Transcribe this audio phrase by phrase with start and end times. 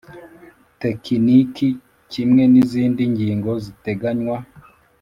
[0.81, 1.67] Tekiniki
[2.11, 4.37] kimwe n izindi ngingo ziteganywa